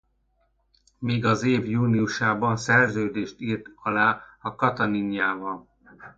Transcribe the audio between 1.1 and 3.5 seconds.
az év júniusában szerződést